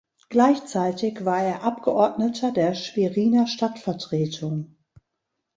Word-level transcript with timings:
Gleichzeitig 0.29 1.25
war 1.25 1.43
er 1.43 1.61
Abgeordneter 1.63 2.51
der 2.51 2.73
Schweriner 2.73 3.45
Stadtvertretung. 3.45 4.75